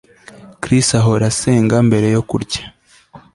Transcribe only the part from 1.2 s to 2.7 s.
asenga mbere yo kurya